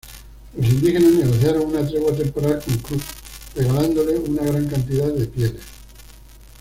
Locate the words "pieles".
5.27-5.61